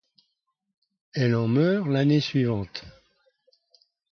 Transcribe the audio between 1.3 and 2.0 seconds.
en meurt